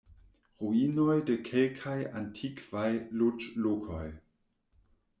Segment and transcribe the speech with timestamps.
[0.63, 2.89] Ruinoj de kelkaj antikvaj
[3.23, 4.05] loĝlokoj.